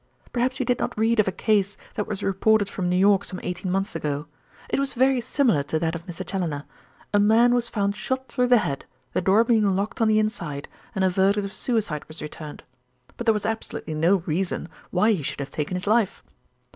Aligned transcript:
"Perhaps 0.33 0.59
you 0.59 0.65
did 0.65 0.79
not 0.79 0.97
read 0.97 1.19
of 1.19 1.27
a 1.27 1.31
case 1.31 1.77
that 1.93 2.07
was 2.07 2.23
reported 2.23 2.67
from 2.67 2.89
New 2.89 2.95
York 2.97 3.23
some 3.23 3.39
eighteen 3.43 3.71
months 3.71 3.95
ago. 3.95 4.25
It 4.67 4.79
was 4.79 4.95
very 4.95 5.21
similar 5.21 5.61
to 5.61 5.77
that 5.77 5.93
of 5.93 6.07
Mr. 6.07 6.25
Challoner. 6.25 6.65
A 7.13 7.19
man 7.19 7.53
was 7.53 7.69
found 7.69 7.95
shot 7.95 8.27
through 8.27 8.47
the 8.47 8.57
head, 8.57 8.85
the 9.13 9.21
door 9.21 9.43
being 9.43 9.75
locked 9.75 10.01
on 10.01 10.07
the 10.07 10.17
inside, 10.17 10.67
and 10.95 11.03
a 11.03 11.09
verdict 11.11 11.45
of 11.45 11.53
suicide 11.53 12.05
was 12.07 12.19
returned; 12.19 12.63
but 13.15 13.27
there 13.27 13.31
was 13.31 13.45
absolutely 13.45 13.93
no 13.93 14.23
reason 14.25 14.69
why 14.89 15.11
he 15.11 15.21
should 15.21 15.39
have 15.39 15.51
taken 15.51 15.75
his 15.75 15.85
life. 15.85 16.23